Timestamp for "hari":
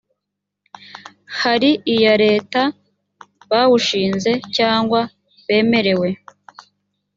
1.41-1.69